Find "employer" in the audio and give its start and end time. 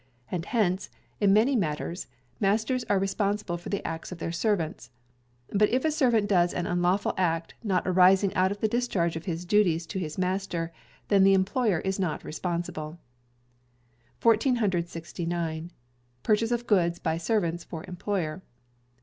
11.35-11.81, 17.87-18.41